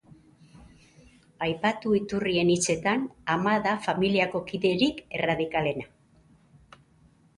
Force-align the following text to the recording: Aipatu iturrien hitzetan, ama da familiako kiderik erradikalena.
Aipatu 1.47 1.91
iturrien 1.97 2.49
hitzetan, 2.53 3.05
ama 3.35 3.53
da 3.67 3.75
familiako 3.89 4.45
kiderik 4.51 5.05
erradikalena. 5.19 5.87